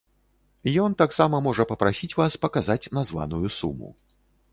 Ён 0.83 0.95
таксама 1.01 1.41
можа 1.47 1.65
папрасіць 1.71 2.17
вас 2.21 2.37
паказаць 2.45 2.89
названую 2.99 3.47
суму. 3.59 3.93